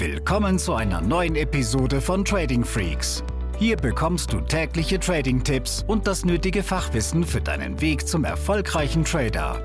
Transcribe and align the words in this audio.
Willkommen 0.00 0.58
zu 0.58 0.72
einer 0.72 1.02
neuen 1.02 1.36
Episode 1.36 2.00
von 2.00 2.24
Trading 2.24 2.64
Freaks. 2.64 3.22
Hier 3.58 3.76
bekommst 3.76 4.32
du 4.32 4.40
tägliche 4.40 4.98
Trading-Tipps 4.98 5.84
und 5.86 6.06
das 6.06 6.24
nötige 6.24 6.62
Fachwissen 6.62 7.22
für 7.22 7.42
deinen 7.42 7.82
Weg 7.82 8.08
zum 8.08 8.24
erfolgreichen 8.24 9.04
Trader. 9.04 9.62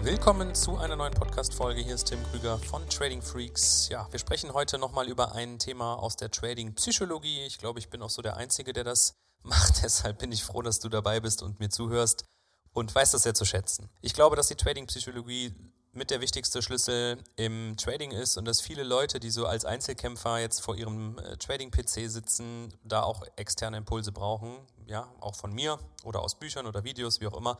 Willkommen 0.00 0.54
zu 0.54 0.78
einer 0.78 0.94
neuen 0.94 1.12
Podcast-Folge. 1.12 1.80
Hier 1.80 1.96
ist 1.96 2.04
Tim 2.04 2.22
Krüger 2.30 2.56
von 2.56 2.88
Trading 2.88 3.20
Freaks. 3.20 3.88
Ja, 3.88 4.06
wir 4.12 4.20
sprechen 4.20 4.54
heute 4.54 4.78
nochmal 4.78 5.08
über 5.08 5.34
ein 5.34 5.58
Thema 5.58 5.94
aus 5.94 6.14
der 6.14 6.30
Trading-Psychologie. 6.30 7.46
Ich 7.46 7.58
glaube, 7.58 7.80
ich 7.80 7.90
bin 7.90 8.00
auch 8.02 8.10
so 8.10 8.22
der 8.22 8.36
Einzige, 8.36 8.72
der 8.72 8.84
das 8.84 9.16
macht. 9.42 9.82
Deshalb 9.82 10.20
bin 10.20 10.30
ich 10.30 10.44
froh, 10.44 10.62
dass 10.62 10.78
du 10.78 10.88
dabei 10.88 11.18
bist 11.18 11.42
und 11.42 11.58
mir 11.58 11.68
zuhörst 11.68 12.26
und 12.72 12.94
weißt 12.94 13.12
das 13.12 13.24
sehr 13.24 13.34
zu 13.34 13.44
schätzen. 13.44 13.90
Ich 14.02 14.14
glaube, 14.14 14.36
dass 14.36 14.46
die 14.46 14.54
Trading-Psychologie 14.54 15.52
mit 15.94 16.10
der 16.10 16.20
wichtigste 16.20 16.60
Schlüssel 16.60 17.22
im 17.36 17.76
Trading 17.76 18.10
ist 18.10 18.36
und 18.36 18.44
dass 18.46 18.60
viele 18.60 18.82
Leute, 18.82 19.20
die 19.20 19.30
so 19.30 19.46
als 19.46 19.64
Einzelkämpfer 19.64 20.38
jetzt 20.38 20.60
vor 20.60 20.76
ihrem 20.76 21.18
äh, 21.18 21.36
Trading-PC 21.36 22.10
sitzen, 22.10 22.74
da 22.82 23.02
auch 23.02 23.22
externe 23.36 23.76
Impulse 23.76 24.10
brauchen, 24.10 24.58
ja, 24.86 25.08
auch 25.20 25.36
von 25.36 25.52
mir 25.52 25.78
oder 26.02 26.20
aus 26.20 26.38
Büchern 26.38 26.66
oder 26.66 26.84
Videos, 26.84 27.20
wie 27.20 27.28
auch 27.28 27.36
immer, 27.36 27.58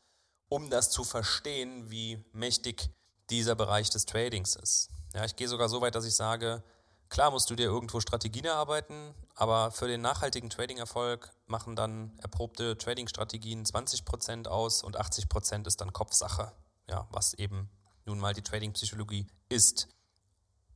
um 0.48 0.68
das 0.68 0.90
zu 0.90 1.04
verstehen, 1.04 1.90
wie 1.90 2.22
mächtig 2.32 2.90
dieser 3.30 3.54
Bereich 3.54 3.88
des 3.90 4.04
Tradings 4.04 4.56
ist. 4.56 4.90
Ja, 5.14 5.24
ich 5.24 5.36
gehe 5.36 5.48
sogar 5.48 5.68
so 5.68 5.80
weit, 5.80 5.94
dass 5.94 6.04
ich 6.04 6.14
sage, 6.14 6.62
klar 7.08 7.30
musst 7.30 7.48
du 7.50 7.54
dir 7.54 7.66
irgendwo 7.66 8.00
Strategien 8.00 8.44
erarbeiten, 8.44 9.14
aber 9.36 9.70
für 9.70 9.86
den 9.86 10.00
nachhaltigen 10.00 10.50
Trading-Erfolg 10.50 11.30
machen 11.46 11.76
dann 11.76 12.18
erprobte 12.18 12.76
Trading-Strategien 12.76 13.64
20% 13.64 14.48
aus 14.48 14.82
und 14.82 14.98
80% 15.00 15.66
ist 15.66 15.80
dann 15.80 15.92
Kopfsache, 15.92 16.52
ja, 16.88 17.06
was 17.10 17.34
eben 17.34 17.70
nun 18.06 18.18
mal 18.18 18.34
die 18.34 18.42
Trading-Psychologie 18.42 19.26
ist. 19.48 19.88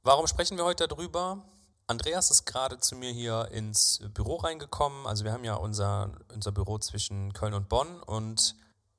Warum 0.02 0.27
sprechen 0.27 0.56
wir 0.56 0.64
heute 0.64 0.88
darüber? 0.88 1.45
Andreas 1.87 2.30
ist 2.30 2.45
gerade 2.45 2.79
zu 2.79 2.96
mir 2.96 3.12
hier 3.12 3.48
ins 3.51 4.01
Büro 4.15 4.37
reingekommen. 4.37 5.07
Also 5.07 5.24
wir 5.24 5.32
haben 5.32 5.45
ja 5.45 5.54
unser, 5.54 6.12
unser 6.34 6.52
Büro 6.52 6.79
zwischen 6.79 7.32
Köln 7.32 7.54
und 7.54 7.68
Bonn 7.68 8.01
und 8.02 8.56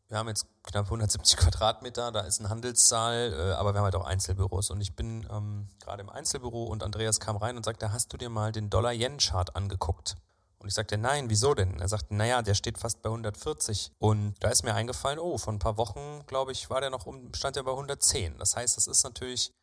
wir 0.09 0.17
haben 0.17 0.27
jetzt 0.27 0.47
knapp 0.63 0.85
170 0.85 1.37
Quadratmeter, 1.37 2.11
da 2.11 2.21
ist 2.21 2.39
ein 2.41 2.49
Handelssaal, 2.49 3.31
äh, 3.31 3.53
aber 3.53 3.73
wir 3.73 3.77
haben 3.77 3.85
halt 3.85 3.95
auch 3.95 4.05
Einzelbüros. 4.05 4.71
Und 4.71 4.81
ich 4.81 4.95
bin 4.95 5.27
ähm, 5.31 5.69
gerade 5.79 6.01
im 6.01 6.09
Einzelbüro 6.09 6.63
und 6.63 6.81
Andreas 6.81 7.19
kam 7.19 7.37
rein 7.37 7.57
und 7.57 7.63
sagte, 7.63 7.93
hast 7.93 8.11
du 8.11 8.17
dir 8.17 8.29
mal 8.29 8.51
den 8.51 8.71
Dollar-Yen-Chart 8.71 9.55
angeguckt? 9.55 10.15
Und 10.59 10.67
ich 10.67 10.73
sagte, 10.73 10.97
nein, 10.97 11.29
wieso 11.29 11.53
denn? 11.53 11.79
Er 11.79 11.87
sagte, 11.87 12.13
naja, 12.13 12.41
der 12.41 12.53
steht 12.53 12.77
fast 12.77 13.01
bei 13.01 13.09
140. 13.09 13.93
Und 13.97 14.35
da 14.41 14.49
ist 14.49 14.63
mir 14.63 14.75
eingefallen, 14.75 15.17
oh, 15.17 15.37
vor 15.37 15.53
ein 15.53 15.59
paar 15.59 15.77
Wochen, 15.77 16.23
glaube 16.27 16.51
ich, 16.51 16.69
war 16.69 16.81
der 16.81 16.89
noch 16.89 17.05
um, 17.05 17.33
stand 17.33 17.55
er 17.55 17.63
bei 17.63 17.71
110. 17.71 18.37
Das 18.37 18.57
heißt, 18.57 18.75
das 18.75 18.87
ist 18.87 19.03
natürlich 19.03 19.53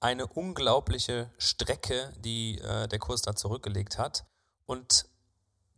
eine 0.00 0.26
unglaubliche 0.26 1.30
Strecke, 1.38 2.12
die 2.18 2.58
äh, 2.58 2.86
der 2.86 2.98
Kurs 2.98 3.22
da 3.22 3.34
zurückgelegt 3.34 3.96
hat. 3.98 4.26
Und 4.66 5.08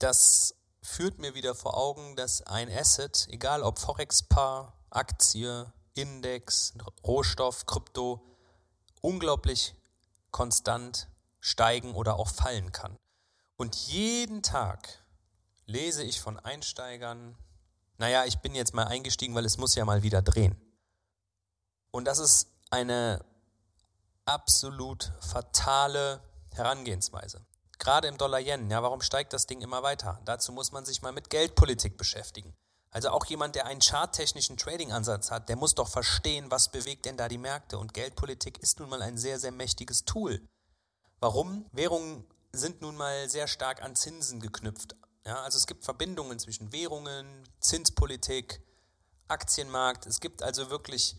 das 0.01 0.55
führt 0.83 1.19
mir 1.19 1.35
wieder 1.35 1.55
vor 1.55 1.77
Augen, 1.77 2.17
dass 2.17 2.43
ein 2.43 2.71
Asset, 2.71 3.29
egal 3.31 3.63
ob 3.63 3.79
Forex-Paar, 3.79 4.73
Aktie, 4.91 5.73
Index, 5.95 6.75
Rohstoff, 7.07 7.67
Krypto, 7.67 8.21
unglaublich 9.03 9.75
konstant 10.31 11.09
steigen 11.41 11.95
oder 11.95 12.19
auch 12.19 12.29
fallen 12.29 12.73
kann. 12.73 12.97
Und 13.59 13.75
jeden 13.75 14.43
Tag 14.43 14.89
lese 15.67 16.05
ich 16.05 16.21
von 16.21 16.39
Einsteigern, 16.39 17.37
naja, 17.99 18.25
ich 18.25 18.39
bin 18.39 18.55
jetzt 18.55 18.73
mal 18.73 18.87
eingestiegen, 18.87 19.35
weil 19.35 19.45
es 19.45 19.59
muss 19.59 19.75
ja 19.75 19.85
mal 19.85 20.05
wieder 20.05 20.23
drehen. 20.23 20.57
Und 21.91 22.05
das 22.05 22.21
ist 22.21 22.49
eine 22.71 23.25
absolut 24.25 25.13
fatale 25.21 26.23
Herangehensweise. 26.55 27.45
Gerade 27.81 28.07
im 28.07 28.17
Dollar-Yen, 28.17 28.71
ja, 28.71 28.83
warum 28.83 29.03
steigt 29.03 29.33
das 29.33 29.47
Ding 29.47 29.61
immer 29.61 29.83
weiter? 29.83 30.21
Dazu 30.25 30.53
muss 30.53 30.71
man 30.71 30.85
sich 30.85 31.03
mal 31.03 31.13
mit 31.13 31.29
Geldpolitik 31.29 31.97
beschäftigen. 31.99 32.55
Also 32.91 33.11
auch 33.11 33.27
jemand, 33.27 33.57
der 33.57 33.67
einen 33.67 33.81
charttechnischen 33.81 34.57
Trading-Ansatz 34.57 35.33
hat, 35.33 35.49
der 35.49 35.57
muss 35.57 35.75
doch 35.75 35.89
verstehen, 35.89 36.51
was 36.51 36.71
bewegt 36.71 37.07
denn 37.07 37.17
da 37.17 37.29
die 37.29 37.39
Märkte. 37.39 37.79
Und 37.79 37.93
Geldpolitik 37.93 38.59
ist 38.59 38.79
nun 38.79 38.89
mal 38.89 39.03
ein 39.03 39.19
sehr, 39.19 39.41
sehr 39.41 39.53
mächtiges 39.53 40.05
Tool. 40.05 40.41
Warum? 41.19 41.67
Währungen 41.73 42.25
sind 42.53 42.81
nun 42.81 42.97
mal 42.97 43.29
sehr 43.29 43.47
stark 43.47 43.83
an 43.83 43.95
Zinsen 43.95 44.41
geknüpft. 44.41 44.97
Ja, 45.27 45.43
also 45.43 45.59
es 45.59 45.67
gibt 45.67 45.85
Verbindungen 45.85 46.39
zwischen 46.39 46.73
Währungen, 46.73 47.45
Zinspolitik, 47.61 48.63
Aktienmarkt. 49.29 50.07
Es 50.07 50.21
gibt 50.21 50.43
also 50.43 50.71
wirklich 50.71 51.17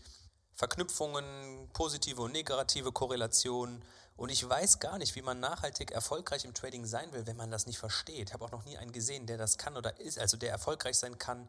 Verknüpfungen, 0.52 1.68
positive 1.72 2.22
und 2.22 2.32
negative 2.32 2.92
Korrelationen. 2.92 3.84
Und 4.16 4.30
ich 4.30 4.46
weiß 4.46 4.80
gar 4.80 4.98
nicht, 4.98 5.14
wie 5.14 5.22
man 5.22 5.40
nachhaltig 5.40 5.92
erfolgreich 5.92 6.44
im 6.44 6.52
Trading 6.52 6.84
sein 6.84 7.12
will, 7.12 7.26
wenn 7.26 7.36
man 7.36 7.50
das 7.50 7.66
nicht 7.66 7.78
versteht. 7.78 8.28
Ich 8.28 8.34
habe 8.34 8.44
auch 8.44 8.50
noch 8.50 8.64
nie 8.64 8.76
einen 8.76 8.92
gesehen, 8.92 9.26
der 9.26 9.38
das 9.38 9.56
kann 9.56 9.76
oder 9.76 9.98
ist, 10.00 10.18
also 10.18 10.36
der 10.36 10.50
erfolgreich 10.50 10.98
sein 10.98 11.18
kann, 11.18 11.48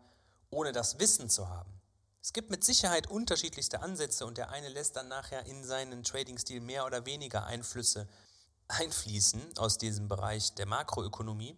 ohne 0.51 0.71
das 0.71 0.99
Wissen 0.99 1.29
zu 1.29 1.49
haben. 1.49 1.81
Es 2.21 2.31
gibt 2.31 2.51
mit 2.51 2.63
Sicherheit 2.63 3.07
unterschiedlichste 3.07 3.81
Ansätze 3.81 4.25
und 4.25 4.37
der 4.37 4.51
eine 4.51 4.69
lässt 4.69 4.95
dann 4.95 5.07
nachher 5.07 5.45
in 5.47 5.63
seinen 5.63 6.03
Trading-Stil 6.03 6.61
mehr 6.61 6.85
oder 6.85 7.05
weniger 7.05 7.45
Einflüsse 7.45 8.07
einfließen 8.71 9.57
aus 9.57 9.77
diesem 9.77 10.07
Bereich 10.07 10.53
der 10.55 10.65
Makroökonomie. 10.65 11.57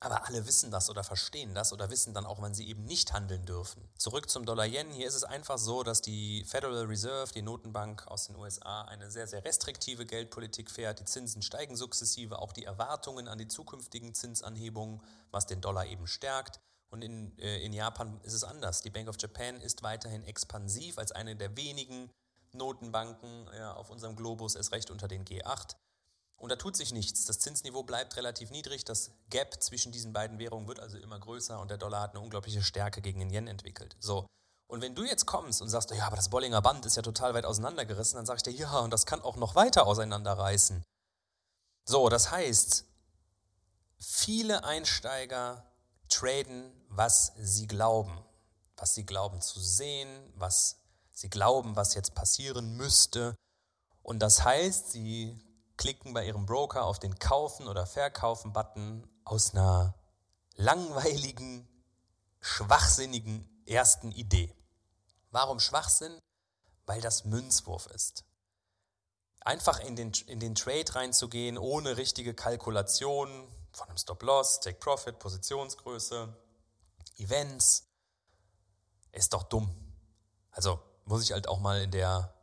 Aber 0.00 0.28
alle 0.28 0.46
wissen 0.46 0.70
das 0.70 0.90
oder 0.90 1.02
verstehen 1.02 1.54
das 1.54 1.72
oder 1.72 1.90
wissen 1.90 2.14
dann 2.14 2.24
auch, 2.24 2.40
wann 2.40 2.54
sie 2.54 2.68
eben 2.68 2.84
nicht 2.84 3.12
handeln 3.12 3.44
dürfen. 3.44 3.82
Zurück 3.98 4.30
zum 4.30 4.46
Dollar-Yen. 4.46 4.92
Hier 4.92 5.08
ist 5.08 5.16
es 5.16 5.24
einfach 5.24 5.58
so, 5.58 5.82
dass 5.82 6.00
die 6.00 6.44
Federal 6.44 6.84
Reserve, 6.84 7.32
die 7.32 7.42
Notenbank 7.42 8.06
aus 8.06 8.28
den 8.28 8.36
USA, 8.36 8.82
eine 8.82 9.10
sehr, 9.10 9.26
sehr 9.26 9.44
restriktive 9.44 10.06
Geldpolitik 10.06 10.70
fährt. 10.70 11.00
Die 11.00 11.04
Zinsen 11.04 11.42
steigen 11.42 11.74
sukzessive, 11.74 12.38
auch 12.38 12.52
die 12.52 12.64
Erwartungen 12.64 13.26
an 13.26 13.38
die 13.38 13.48
zukünftigen 13.48 14.14
Zinsanhebungen, 14.14 15.02
was 15.32 15.46
den 15.46 15.60
Dollar 15.60 15.86
eben 15.86 16.06
stärkt. 16.06 16.60
Und 16.90 17.02
in, 17.02 17.36
äh, 17.38 17.58
in 17.64 17.72
Japan 17.72 18.20
ist 18.22 18.34
es 18.34 18.44
anders. 18.44 18.82
Die 18.82 18.90
Bank 18.90 19.08
of 19.08 19.16
Japan 19.18 19.60
ist 19.60 19.82
weiterhin 19.82 20.22
expansiv 20.22 20.98
als 20.98 21.10
eine 21.10 21.34
der 21.34 21.56
wenigen 21.56 22.08
Notenbanken 22.52 23.48
ja, 23.52 23.74
auf 23.74 23.90
unserem 23.90 24.14
Globus, 24.14 24.54
erst 24.54 24.72
recht 24.72 24.90
unter 24.90 25.08
den 25.08 25.24
G8. 25.24 25.74
Und 26.38 26.50
da 26.50 26.56
tut 26.56 26.76
sich 26.76 26.92
nichts. 26.92 27.24
Das 27.24 27.40
Zinsniveau 27.40 27.82
bleibt 27.82 28.16
relativ 28.16 28.50
niedrig. 28.50 28.84
Das 28.84 29.10
Gap 29.28 29.60
zwischen 29.60 29.90
diesen 29.90 30.12
beiden 30.12 30.38
Währungen 30.38 30.68
wird 30.68 30.78
also 30.78 30.96
immer 30.96 31.18
größer 31.18 31.60
und 31.60 31.68
der 31.68 31.78
Dollar 31.78 32.02
hat 32.02 32.10
eine 32.12 32.20
unglaubliche 32.20 32.62
Stärke 32.62 33.02
gegen 33.02 33.18
den 33.18 33.30
Yen 33.30 33.48
entwickelt. 33.48 33.96
So. 33.98 34.26
Und 34.68 34.82
wenn 34.82 34.94
du 34.94 35.04
jetzt 35.04 35.26
kommst 35.26 35.60
und 35.62 35.68
sagst, 35.68 35.90
ja, 35.90 36.06
aber 36.06 36.16
das 36.16 36.28
Bollinger 36.28 36.62
Band 36.62 36.86
ist 36.86 36.96
ja 36.96 37.02
total 37.02 37.34
weit 37.34 37.44
auseinandergerissen, 37.44 38.16
dann 38.16 38.26
sage 38.26 38.36
ich 38.36 38.42
dir, 38.42 38.52
ja, 38.52 38.78
und 38.78 38.92
das 38.92 39.06
kann 39.06 39.22
auch 39.22 39.36
noch 39.36 39.54
weiter 39.54 39.86
auseinanderreißen. 39.86 40.84
So, 41.84 42.08
das 42.08 42.30
heißt, 42.30 42.84
viele 43.98 44.64
Einsteiger 44.64 45.64
traden, 46.08 46.70
was 46.88 47.32
sie 47.38 47.66
glauben. 47.66 48.24
Was 48.76 48.94
sie 48.94 49.04
glauben 49.04 49.40
zu 49.40 49.58
sehen, 49.58 50.32
was 50.36 50.76
sie 51.10 51.30
glauben, 51.30 51.74
was 51.74 51.94
jetzt 51.94 52.14
passieren 52.14 52.76
müsste. 52.76 53.34
Und 54.02 54.20
das 54.20 54.44
heißt, 54.44 54.92
sie 54.92 55.40
klicken 55.78 56.12
bei 56.12 56.26
ihrem 56.26 56.44
Broker 56.44 56.84
auf 56.84 56.98
den 56.98 57.18
Kaufen- 57.18 57.68
oder 57.68 57.86
Verkaufen-Button 57.86 59.08
aus 59.24 59.54
einer 59.54 59.94
langweiligen, 60.56 61.66
schwachsinnigen 62.40 63.48
ersten 63.66 64.12
Idee. 64.12 64.54
Warum 65.30 65.60
Schwachsinn? 65.60 66.20
Weil 66.84 67.00
das 67.00 67.24
Münzwurf 67.24 67.86
ist. 67.86 68.24
Einfach 69.40 69.80
in 69.80 69.96
den, 69.96 70.12
in 70.26 70.40
den 70.40 70.54
Trade 70.54 70.94
reinzugehen, 70.94 71.56
ohne 71.56 71.96
richtige 71.96 72.34
Kalkulation 72.34 73.30
von 73.72 73.88
einem 73.88 73.98
Stop-Loss, 73.98 74.60
Take-Profit, 74.60 75.18
Positionsgröße, 75.18 76.36
Events, 77.18 77.86
ist 79.12 79.32
doch 79.32 79.44
dumm. 79.44 79.74
Also 80.50 80.80
muss 81.04 81.22
ich 81.22 81.32
halt 81.32 81.48
auch 81.48 81.60
mal 81.60 81.82
in 81.82 81.90
der 81.90 82.34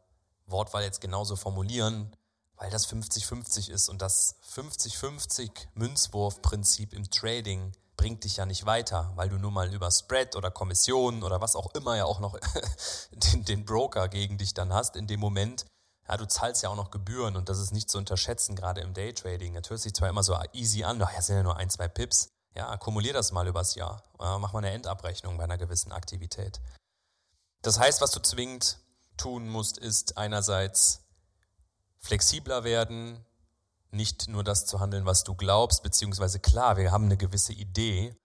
Wortwahl 0.46 0.84
jetzt 0.84 1.02
genauso 1.02 1.36
formulieren 1.36 2.16
weil 2.58 2.70
das 2.70 2.88
50-50 2.88 3.70
ist 3.70 3.90
und 3.90 4.02
das 4.02 4.36
50-50 4.54 5.52
Münzwurfprinzip 5.74 6.94
im 6.94 7.10
Trading 7.10 7.74
bringt 7.98 8.24
dich 8.24 8.38
ja 8.38 8.46
nicht 8.46 8.66
weiter, 8.66 9.12
weil 9.16 9.30
du 9.30 9.38
nur 9.38 9.52
mal 9.52 9.74
über 9.74 9.90
Spread 9.92 10.36
oder 10.36 10.52
Kommissionen 10.52 11.24
oder 11.24 11.42
was 11.42 11.56
auch 11.56 11.74
immer 11.74 11.96
ja 11.96 12.06
auch 12.06 12.20
noch 12.20 12.38
den, 13.12 13.46
den 13.46 13.66
Broker 13.66 14.08
gegen 14.10 14.38
dich 14.38 14.54
dann 14.54 14.74
hast 14.74 14.96
in 14.96 15.08
dem 15.08 15.20
Moment. 15.20 15.66
Ja, 16.08 16.18
du 16.18 16.28
zahlst 16.28 16.62
ja 16.62 16.70
auch 16.70 16.76
noch 16.76 16.92
Gebühren 16.92 17.36
und 17.36 17.50
das 17.50 17.60
ist 17.60 17.72
nicht 17.72 17.90
zu 17.90 17.98
unterschätzen, 17.98 18.56
gerade 18.56 18.82
im 18.82 18.94
Daytrading. 18.94 19.56
Das 19.56 19.70
hört 19.70 19.80
sich 19.80 19.94
zwar 19.94 20.10
immer 20.10 20.24
so 20.24 20.38
easy 20.54 20.84
an, 20.84 21.00
doch 21.00 21.12
ja, 21.12 21.22
sind 21.22 21.38
ja 21.38 21.44
nur 21.44 21.58
ein, 21.58 21.70
zwei 21.70 21.88
Pips. 21.88 22.30
Ja, 22.54 22.70
akkumulier 22.70 23.14
das 23.14 23.32
mal 23.32 23.48
übers 23.48 23.76
Jahr. 23.76 24.04
Ja, 24.20 24.38
mach 24.38 24.54
mal 24.54 24.60
eine 24.60 24.72
Endabrechnung 24.72 25.38
bei 25.38 25.44
einer 25.44 25.58
gewissen 25.58 25.92
Aktivität. 25.92 26.62
Das 27.64 27.80
heißt, 27.80 28.02
was 28.02 28.12
du 28.12 28.22
zwingend 28.22 28.78
tun 29.18 29.50
musst, 29.50 29.78
ist 29.78 30.18
einerseits 30.18 31.05
flexibler 32.06 32.64
werden, 32.64 33.26
nicht 33.92 34.28
nur 34.28 34.44
das 34.44 34.66
zu 34.66 34.80
handeln, 34.80 35.06
was 35.06 35.24
du 35.24 35.36
glaubst, 35.36 35.84
beziehungsweise 35.84 36.40
klar, 36.40 36.78
wir 36.78 36.92
haben 36.92 37.06
eine 37.06 37.18
gewisse 37.18 37.54
Idee, 37.54 38.16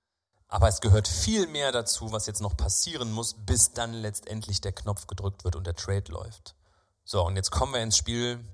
aber 0.48 0.68
es 0.68 0.80
gehört 0.80 1.08
viel 1.08 1.46
mehr 1.46 1.72
dazu, 1.72 2.12
was 2.12 2.26
jetzt 2.26 2.40
noch 2.40 2.56
passieren 2.56 3.12
muss, 3.12 3.34
bis 3.34 3.72
dann 3.72 3.92
letztendlich 3.92 4.60
der 4.60 4.72
Knopf 4.72 5.06
gedrückt 5.06 5.44
wird 5.44 5.56
und 5.56 5.66
der 5.66 5.76
Trade 5.76 6.10
läuft. 6.10 6.56
So, 7.04 7.24
und 7.24 7.36
jetzt 7.36 7.50
kommen 7.50 7.72
wir 7.72 7.82
ins 7.82 7.96
Spiel, 7.96 8.44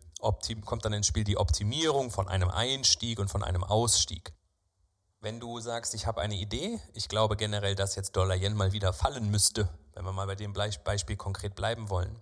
kommt 0.65 0.85
dann 0.85 0.93
ins 0.93 1.07
Spiel 1.07 1.25
die 1.25 1.39
Optimierung 1.39 2.11
von 2.11 2.29
einem 2.29 2.51
Einstieg 2.51 3.19
und 3.19 3.29
von 3.29 3.43
einem 3.43 3.65
Ausstieg. 3.65 4.35
Wenn 5.21 5.41
du 5.41 5.59
sagst, 5.61 5.95
ich 5.95 6.07
habe 6.07 6.21
eine 6.21 6.37
Idee, 6.37 6.81
ich 6.93 7.09
glaube 7.09 7.37
generell, 7.37 7.75
dass 7.75 7.97
jetzt 7.97 8.15
Dollar-Yen 8.17 8.55
mal 8.55 8.73
wieder 8.73 8.93
fallen 8.93 9.31
müsste, 9.31 9.69
wenn 9.95 10.05
wir 10.05 10.13
mal 10.13 10.27
bei 10.27 10.37
dem 10.37 10.53
Beispiel 10.53 11.17
konkret 11.17 11.55
bleiben 11.55 11.89
wollen, 11.89 12.21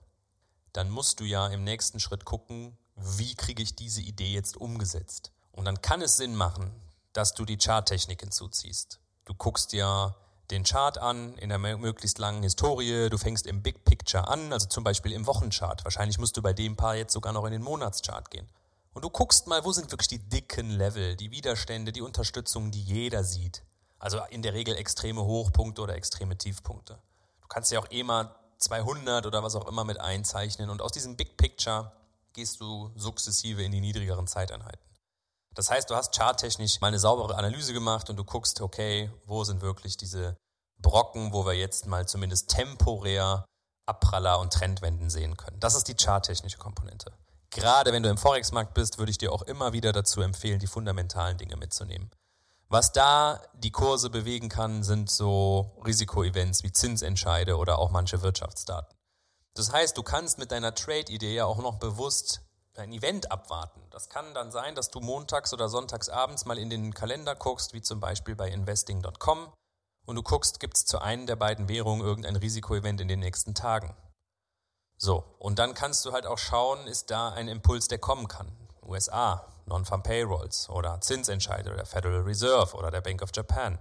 dann 0.72 0.90
musst 0.90 1.20
du 1.20 1.24
ja 1.24 1.48
im 1.48 1.64
nächsten 1.64 2.00
Schritt 2.00 2.24
gucken, 2.24 2.78
wie 2.96 3.34
kriege 3.34 3.62
ich 3.62 3.74
diese 3.74 4.00
Idee 4.00 4.32
jetzt 4.32 4.56
umgesetzt. 4.56 5.32
Und 5.52 5.64
dann 5.64 5.82
kann 5.82 6.02
es 6.02 6.16
Sinn 6.16 6.34
machen, 6.34 6.72
dass 7.12 7.34
du 7.34 7.44
die 7.44 7.58
Charttechnik 7.58 8.20
hinzuziehst. 8.20 9.00
Du 9.24 9.34
guckst 9.34 9.72
dir 9.72 10.14
den 10.50 10.64
Chart 10.64 10.98
an 10.98 11.36
in 11.38 11.48
der 11.48 11.58
möglichst 11.58 12.18
langen 12.18 12.42
Historie, 12.42 13.08
du 13.08 13.16
fängst 13.16 13.46
im 13.46 13.62
Big 13.62 13.84
Picture 13.84 14.28
an, 14.28 14.52
also 14.52 14.66
zum 14.66 14.84
Beispiel 14.84 15.12
im 15.12 15.26
Wochenchart. 15.26 15.84
Wahrscheinlich 15.84 16.18
musst 16.18 16.36
du 16.36 16.42
bei 16.42 16.52
dem 16.52 16.76
Paar 16.76 16.96
jetzt 16.96 17.12
sogar 17.12 17.32
noch 17.32 17.44
in 17.46 17.52
den 17.52 17.62
Monatschart 17.62 18.30
gehen. 18.30 18.48
Und 18.92 19.02
du 19.02 19.10
guckst 19.10 19.46
mal, 19.46 19.64
wo 19.64 19.72
sind 19.72 19.90
wirklich 19.90 20.08
die 20.08 20.18
dicken 20.18 20.70
Level, 20.70 21.16
die 21.16 21.30
Widerstände, 21.30 21.92
die 21.92 22.02
Unterstützung, 22.02 22.70
die 22.70 22.82
jeder 22.82 23.24
sieht. 23.24 23.62
Also 23.98 24.20
in 24.30 24.42
der 24.42 24.52
Regel 24.52 24.76
extreme 24.76 25.24
Hochpunkte 25.24 25.82
oder 25.82 25.96
extreme 25.96 26.36
Tiefpunkte. 26.36 26.98
Du 27.40 27.48
kannst 27.48 27.72
ja 27.72 27.80
auch 27.80 27.90
eh 27.90 28.02
mal 28.02 28.34
200 28.58 29.26
oder 29.26 29.42
was 29.42 29.56
auch 29.56 29.66
immer 29.66 29.84
mit 29.84 30.00
einzeichnen 30.00 30.70
und 30.70 30.82
aus 30.82 30.92
diesem 30.92 31.16
Big 31.16 31.36
Picture 31.36 31.90
gehst 32.34 32.60
du 32.60 32.92
sukzessive 32.94 33.62
in 33.62 33.72
die 33.72 33.80
niedrigeren 33.80 34.26
Zeiteinheiten. 34.26 34.84
Das 35.54 35.70
heißt, 35.70 35.88
du 35.88 35.94
hast 35.94 36.14
charttechnisch 36.14 36.80
mal 36.80 36.88
eine 36.88 36.98
saubere 36.98 37.36
Analyse 37.36 37.72
gemacht 37.72 38.10
und 38.10 38.16
du 38.16 38.24
guckst, 38.24 38.60
okay, 38.60 39.10
wo 39.24 39.44
sind 39.44 39.62
wirklich 39.62 39.96
diese 39.96 40.36
Brocken, 40.78 41.32
wo 41.32 41.46
wir 41.46 41.54
jetzt 41.54 41.86
mal 41.86 42.06
zumindest 42.06 42.50
temporär 42.50 43.46
Abpraller 43.86 44.40
und 44.40 44.52
Trendwenden 44.52 45.08
sehen 45.08 45.36
können. 45.36 45.60
Das 45.60 45.74
ist 45.74 45.88
die 45.88 45.94
charttechnische 45.94 46.58
Komponente 46.58 47.12
gerade 47.54 47.92
wenn 47.92 48.02
du 48.02 48.10
im 48.10 48.18
Forex-Markt 48.18 48.74
bist, 48.74 48.98
würde 48.98 49.10
ich 49.10 49.18
dir 49.18 49.32
auch 49.32 49.42
immer 49.42 49.72
wieder 49.72 49.92
dazu 49.92 50.20
empfehlen, 50.20 50.58
die 50.58 50.66
fundamentalen 50.66 51.38
Dinge 51.38 51.56
mitzunehmen. 51.56 52.10
Was 52.68 52.92
da 52.92 53.40
die 53.54 53.70
Kurse 53.70 54.10
bewegen 54.10 54.48
kann, 54.48 54.82
sind 54.82 55.08
so 55.08 55.72
Risikoevents 55.86 56.64
wie 56.64 56.72
Zinsentscheide 56.72 57.56
oder 57.56 57.78
auch 57.78 57.90
manche 57.90 58.20
Wirtschaftsdaten. 58.22 58.94
Das 59.54 59.72
heißt, 59.72 59.96
du 59.96 60.02
kannst 60.02 60.38
mit 60.38 60.50
deiner 60.50 60.74
Trade-Idee 60.74 61.34
ja 61.34 61.46
auch 61.46 61.58
noch 61.58 61.78
bewusst 61.78 62.40
ein 62.76 62.92
Event 62.92 63.30
abwarten. 63.30 63.80
Das 63.90 64.08
kann 64.08 64.34
dann 64.34 64.50
sein, 64.50 64.74
dass 64.74 64.90
du 64.90 65.00
montags 65.00 65.52
oder 65.52 65.68
sonntags 65.68 66.08
abends 66.08 66.44
mal 66.44 66.58
in 66.58 66.70
den 66.70 66.92
Kalender 66.92 67.36
guckst, 67.36 67.72
wie 67.72 67.82
zum 67.82 68.00
Beispiel 68.00 68.34
bei 68.34 68.48
investing.com, 68.48 69.52
und 70.06 70.16
du 70.16 70.22
guckst, 70.22 70.60
gibt 70.60 70.76
es 70.76 70.84
zu 70.84 70.98
einem 71.00 71.26
der 71.26 71.36
beiden 71.36 71.68
Währungen 71.68 72.04
irgendein 72.04 72.36
Risikoevent 72.36 73.00
in 73.00 73.08
den 73.08 73.20
nächsten 73.20 73.54
Tagen. 73.54 73.96
So, 74.96 75.24
und 75.38 75.58
dann 75.58 75.74
kannst 75.74 76.04
du 76.04 76.12
halt 76.12 76.26
auch 76.26 76.38
schauen, 76.38 76.86
ist 76.86 77.10
da 77.10 77.30
ein 77.30 77.48
Impuls, 77.48 77.88
der 77.88 77.98
kommen 77.98 78.28
kann. 78.28 78.52
USA, 78.82 79.46
Non-Farm 79.66 80.02
Payrolls 80.02 80.68
oder 80.68 81.00
Zinsentscheide 81.00 81.74
der 81.74 81.86
Federal 81.86 82.20
Reserve 82.20 82.76
oder 82.76 82.90
der 82.90 83.00
Bank 83.00 83.22
of 83.22 83.30
Japan. 83.34 83.78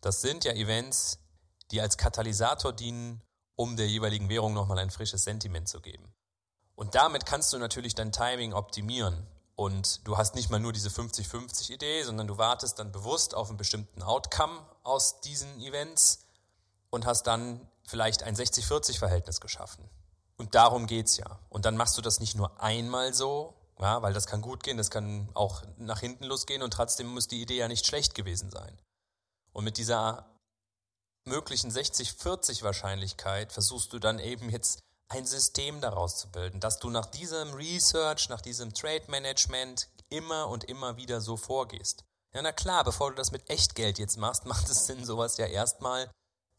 Das 0.00 0.20
sind 0.20 0.44
ja 0.44 0.52
Events, 0.52 1.18
die 1.70 1.80
als 1.80 1.96
Katalysator 1.96 2.72
dienen, 2.72 3.20
um 3.56 3.76
der 3.76 3.88
jeweiligen 3.88 4.28
Währung 4.28 4.52
nochmal 4.54 4.78
ein 4.78 4.90
frisches 4.90 5.24
Sentiment 5.24 5.68
zu 5.68 5.80
geben. 5.80 6.12
Und 6.74 6.94
damit 6.94 7.26
kannst 7.26 7.52
du 7.52 7.58
natürlich 7.58 7.94
dein 7.94 8.12
Timing 8.12 8.52
optimieren. 8.52 9.26
Und 9.56 10.06
du 10.06 10.16
hast 10.16 10.34
nicht 10.34 10.50
mal 10.50 10.58
nur 10.58 10.72
diese 10.72 10.88
50-50 10.88 11.70
Idee, 11.70 12.02
sondern 12.02 12.26
du 12.26 12.38
wartest 12.38 12.80
dann 12.80 12.90
bewusst 12.90 13.34
auf 13.36 13.48
einen 13.48 13.56
bestimmten 13.58 14.02
Outcome 14.02 14.60
aus 14.82 15.20
diesen 15.20 15.60
Events 15.60 16.26
und 16.90 17.06
hast 17.06 17.28
dann 17.28 17.60
vielleicht 17.84 18.24
ein 18.24 18.34
60-40 18.34 18.98
Verhältnis 18.98 19.40
geschaffen. 19.40 19.88
Und 20.36 20.56
darum 20.56 20.86
geht's 20.86 21.16
ja. 21.16 21.38
Und 21.48 21.64
dann 21.64 21.76
machst 21.76 21.96
du 21.96 22.02
das 22.02 22.18
nicht 22.18 22.34
nur 22.34 22.60
einmal 22.60 23.14
so, 23.14 23.54
ja, 23.80 24.02
weil 24.02 24.12
das 24.12 24.26
kann 24.26 24.40
gut 24.40 24.62
gehen, 24.64 24.76
das 24.76 24.90
kann 24.90 25.28
auch 25.34 25.62
nach 25.76 26.00
hinten 26.00 26.24
losgehen 26.24 26.62
und 26.62 26.72
trotzdem 26.72 27.06
muss 27.08 27.28
die 27.28 27.42
Idee 27.42 27.58
ja 27.58 27.68
nicht 27.68 27.86
schlecht 27.86 28.14
gewesen 28.14 28.50
sein. 28.50 28.76
Und 29.52 29.64
mit 29.64 29.78
dieser 29.78 30.26
möglichen 31.24 31.70
60-40 31.70 32.62
Wahrscheinlichkeit 32.62 33.52
versuchst 33.52 33.92
du 33.92 33.98
dann 33.98 34.18
eben 34.18 34.50
jetzt 34.50 34.80
ein 35.08 35.26
System 35.26 35.80
daraus 35.80 36.16
zu 36.16 36.30
bilden, 36.30 36.60
dass 36.60 36.78
du 36.78 36.90
nach 36.90 37.06
diesem 37.06 37.52
Research, 37.54 38.28
nach 38.28 38.40
diesem 38.40 38.74
Trade 38.74 39.04
Management 39.08 39.88
immer 40.08 40.48
und 40.48 40.64
immer 40.64 40.96
wieder 40.96 41.20
so 41.20 41.36
vorgehst. 41.36 42.04
Ja, 42.32 42.42
na 42.42 42.52
klar, 42.52 42.84
bevor 42.84 43.10
du 43.10 43.16
das 43.16 43.30
mit 43.30 43.48
Echtgeld 43.48 43.98
jetzt 43.98 44.16
machst, 44.18 44.44
macht 44.46 44.68
es 44.68 44.86
Sinn, 44.86 45.04
sowas 45.04 45.36
ja 45.36 45.46
erstmal 45.46 46.10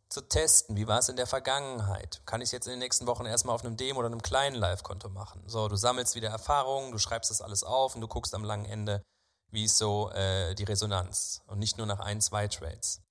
zu 0.10 0.22
testen. 0.22 0.76
Wie 0.78 0.88
war 0.88 1.00
es 1.00 1.10
in 1.10 1.16
der 1.16 1.28
Vergangenheit? 1.28 2.22
Kann 2.26 2.42
ich 2.42 2.48
es 2.48 2.52
jetzt 2.52 2.68
in 2.68 2.72
den 2.72 2.80
nächsten 2.80 3.08
Wochen 3.08 3.26
erstmal 3.26 3.56
auf 3.56 3.66
einem 3.66 3.76
Demo 3.76 4.00
oder 4.00 4.08
einem 4.08 4.22
kleinen 4.22 4.56
Live-Konto 4.56 5.10
machen? 5.10 5.44
So, 5.48 5.68
du 5.68 5.76
sammelst 5.76 6.16
wieder 6.16 6.30
Erfahrungen, 6.30 6.92
du 6.92 6.98
schreibst 6.98 7.32
das 7.32 7.42
alles 7.42 7.64
auf 7.64 7.96
und 7.96 8.02
du 8.02 8.08
guckst 8.08 8.34
am 8.34 8.44
langen 8.44 8.66
Ende, 8.66 9.02
wie 9.50 9.66
ist 9.66 9.78
so 9.78 10.12
äh, 10.12 10.54
die 10.56 10.64
Resonanz 10.64 11.42
und 11.48 11.60
nicht 11.60 11.78
nur 11.78 11.88
nach 11.88 12.00
ein, 12.00 12.22
zwei 12.22 12.48
Trades. 12.48 13.02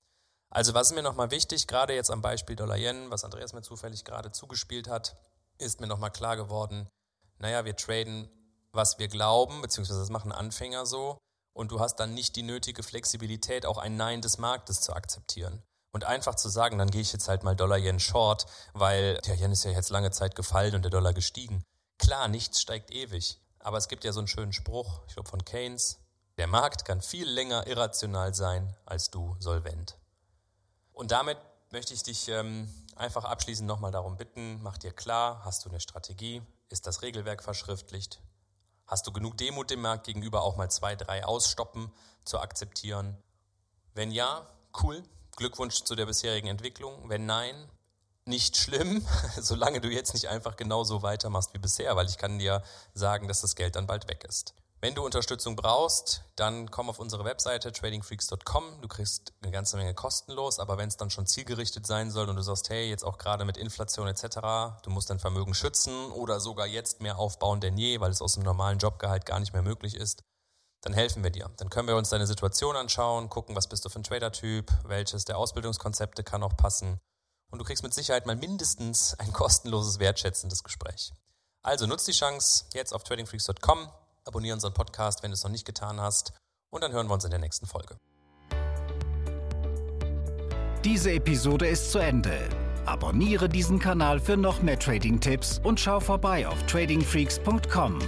Also 0.49 0.73
was 0.73 0.89
ist 0.89 0.95
mir 0.95 1.03
nochmal 1.03 1.31
wichtig, 1.31 1.67
gerade 1.67 1.93
jetzt 1.93 2.11
am 2.11 2.21
Beispiel 2.21 2.55
Dollar 2.55 2.77
Yen, 2.77 3.11
was 3.11 3.23
Andreas 3.23 3.53
mir 3.53 3.61
zufällig 3.61 4.05
gerade 4.05 4.31
zugespielt 4.31 4.87
hat, 4.87 5.17
ist 5.57 5.81
mir 5.81 5.87
nochmal 5.87 6.11
klar 6.11 6.37
geworden, 6.37 6.87
naja, 7.39 7.65
wir 7.65 7.75
traden, 7.75 8.29
was 8.71 8.99
wir 8.99 9.07
glauben, 9.07 9.61
beziehungsweise 9.61 9.99
das 9.99 10.09
machen 10.09 10.31
Anfänger 10.31 10.85
so 10.85 11.17
und 11.53 11.71
du 11.71 11.79
hast 11.79 11.97
dann 11.97 12.13
nicht 12.13 12.35
die 12.35 12.43
nötige 12.43 12.83
Flexibilität, 12.83 13.65
auch 13.65 13.77
ein 13.77 13.95
Nein 13.95 14.21
des 14.21 14.37
Marktes 14.37 14.81
zu 14.81 14.93
akzeptieren. 14.93 15.63
Und 15.91 16.03
einfach 16.03 16.35
zu 16.35 16.49
sagen, 16.49 16.77
dann 16.77 16.91
gehe 16.91 16.99
ich 16.99 17.13
jetzt 17.13 17.29
halt 17.29 17.43
mal 17.43 17.55
Dollar-Yen 17.55 18.01
short, 18.01 18.45
weil 18.73 19.17
der 19.25 19.35
Yen 19.35 19.53
ist 19.53 19.63
ja 19.63 19.71
jetzt 19.71 19.89
lange 19.89 20.11
Zeit 20.11 20.35
gefallen 20.35 20.75
und 20.75 20.81
der 20.81 20.91
Dollar 20.91 21.13
gestiegen. 21.13 21.63
Klar, 21.97 22.27
nichts 22.27 22.59
steigt 22.59 22.91
ewig. 22.91 23.39
Aber 23.59 23.77
es 23.77 23.87
gibt 23.87 24.03
ja 24.03 24.11
so 24.11 24.19
einen 24.19 24.27
schönen 24.27 24.51
Spruch, 24.51 24.99
ich 25.07 25.13
glaube 25.13 25.29
von 25.29 25.45
Keynes, 25.45 25.99
der 26.37 26.47
Markt 26.47 26.83
kann 26.83 27.01
viel 27.01 27.29
länger 27.29 27.65
irrational 27.67 28.33
sein 28.33 28.75
als 28.85 29.09
du 29.09 29.37
solvent. 29.39 29.97
Und 30.95 31.11
damit 31.11 31.37
möchte 31.71 31.93
ich 31.93 32.01
dich 32.01 32.29
ähm, 32.29 32.67
einfach 32.95 33.25
abschließend 33.25 33.67
nochmal 33.67 33.91
darum 33.91 34.17
bitten, 34.17 34.61
mach 34.63 34.77
dir 34.77 34.91
klar, 34.91 35.41
hast 35.45 35.65
du 35.65 35.69
eine 35.69 35.79
Strategie, 35.79 36.41
ist 36.69 36.87
das 36.87 37.01
Regelwerk 37.01 37.43
verschriftlicht, 37.43 38.21
hast 38.87 39.05
du 39.05 39.11
genug 39.11 39.37
Demut 39.37 39.69
dem 39.69 39.81
Markt 39.81 40.05
gegenüber 40.05 40.41
auch 40.41 40.55
mal 40.55 40.71
zwei, 40.71 40.95
drei 40.95 41.23
ausstoppen 41.25 41.91
zu 42.23 42.39
akzeptieren. 42.39 43.17
Wenn 43.93 44.09
ja, 44.11 44.47
cool, 44.81 45.03
Glückwunsch 45.35 45.83
zu 45.83 45.95
der 45.95 46.05
bisherigen 46.05 46.47
Entwicklung. 46.47 47.09
Wenn 47.09 47.25
nein, 47.25 47.55
nicht 48.25 48.57
schlimm, 48.57 49.05
solange 49.37 49.81
du 49.81 49.89
jetzt 49.89 50.13
nicht 50.13 50.29
einfach 50.29 50.55
genauso 50.55 51.03
weitermachst 51.03 51.53
wie 51.53 51.59
bisher, 51.59 51.95
weil 51.95 52.07
ich 52.07 52.17
kann 52.17 52.39
dir 52.39 52.63
sagen, 52.93 53.27
dass 53.27 53.41
das 53.41 53.55
Geld 53.55 53.75
dann 53.75 53.87
bald 53.87 54.07
weg 54.07 54.23
ist. 54.23 54.53
Wenn 54.85 54.93
du 54.93 55.03
Unterstützung 55.03 55.55
brauchst, 55.55 56.21
dann 56.35 56.69
komm 56.69 56.91
auf 56.91 56.99
unsere 56.99 57.25
Webseite 57.25 57.71
tradingfreaks.com. 57.71 58.81
Du 58.83 58.87
kriegst 58.87 59.33
eine 59.41 59.51
ganze 59.51 59.77
Menge 59.77 59.95
kostenlos, 59.95 60.59
aber 60.59 60.77
wenn 60.77 60.87
es 60.87 60.95
dann 60.95 61.09
schon 61.09 61.25
zielgerichtet 61.25 61.87
sein 61.87 62.11
soll 62.11 62.29
und 62.29 62.35
du 62.35 62.43
sagst, 62.43 62.69
hey, 62.69 62.87
jetzt 62.87 63.03
auch 63.03 63.17
gerade 63.17 63.45
mit 63.45 63.57
Inflation 63.57 64.07
etc., 64.07 64.37
du 64.83 64.91
musst 64.91 65.09
dein 65.09 65.17
Vermögen 65.17 65.55
schützen 65.55 66.11
oder 66.11 66.39
sogar 66.39 66.67
jetzt 66.67 67.01
mehr 67.01 67.17
aufbauen 67.17 67.61
denn 67.61 67.79
je, 67.79 67.99
weil 67.99 68.11
es 68.11 68.21
aus 68.21 68.35
dem 68.35 68.43
normalen 68.43 68.77
Jobgehalt 68.77 69.25
gar 69.25 69.39
nicht 69.39 69.53
mehr 69.53 69.63
möglich 69.63 69.95
ist, 69.95 70.21
dann 70.81 70.93
helfen 70.93 71.23
wir 71.23 71.31
dir. 71.31 71.49
Dann 71.57 71.71
können 71.71 71.87
wir 71.87 71.95
uns 71.95 72.09
deine 72.09 72.27
Situation 72.27 72.75
anschauen, 72.75 73.31
gucken, 73.31 73.55
was 73.55 73.67
bist 73.67 73.85
du 73.85 73.89
für 73.89 74.01
ein 74.01 74.03
Trader-Typ, 74.03 74.71
welches 74.83 75.25
der 75.25 75.39
Ausbildungskonzepte 75.39 76.23
kann 76.23 76.43
auch 76.43 76.57
passen. 76.57 76.99
Und 77.49 77.57
du 77.57 77.65
kriegst 77.65 77.81
mit 77.81 77.95
Sicherheit 77.95 78.27
mal 78.27 78.35
mindestens 78.35 79.15
ein 79.17 79.33
kostenloses, 79.33 79.97
wertschätzendes 79.97 80.63
Gespräch. 80.63 81.11
Also 81.63 81.87
nutz 81.87 82.05
die 82.05 82.11
Chance 82.11 82.65
jetzt 82.75 82.93
auf 82.93 83.03
tradingfreaks.com, 83.03 83.89
abonniere 84.25 84.53
unseren 84.53 84.73
Podcast, 84.73 85.23
wenn 85.23 85.31
du 85.31 85.35
es 85.35 85.43
noch 85.43 85.51
nicht 85.51 85.65
getan 85.65 86.01
hast, 86.01 86.33
und 86.71 86.83
dann 86.83 86.91
hören 86.91 87.07
wir 87.07 87.13
uns 87.13 87.23
in 87.23 87.31
der 87.31 87.39
nächsten 87.39 87.67
Folge. 87.67 87.95
Diese 90.83 91.11
Episode 91.11 91.67
ist 91.67 91.91
zu 91.91 91.99
Ende. 91.99 92.49
Abonniere 92.85 93.49
diesen 93.49 93.79
Kanal 93.79 94.19
für 94.19 94.37
noch 94.37 94.61
mehr 94.61 94.77
Trading-Tipps 94.77 95.59
und 95.63 95.79
schau 95.79 95.99
vorbei 95.99 96.47
auf 96.47 96.61
tradingfreaks.com. 96.67 97.99